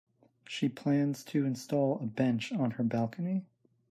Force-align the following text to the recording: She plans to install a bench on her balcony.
She 0.47 0.67
plans 0.67 1.23
to 1.25 1.45
install 1.45 1.99
a 1.99 2.07
bench 2.07 2.51
on 2.51 2.71
her 2.71 2.83
balcony. 2.83 3.45